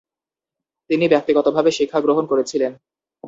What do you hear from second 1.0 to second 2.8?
ব্যক্তিগতভাবে শিক্ষা গ্রহণ করেছিলেন।